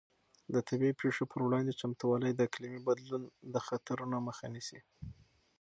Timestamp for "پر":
1.31-1.39